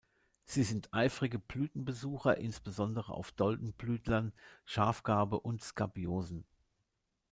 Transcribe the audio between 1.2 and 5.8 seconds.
Blütenbesucher, insbesondere auf Doldenblütlern, Schafgarbe und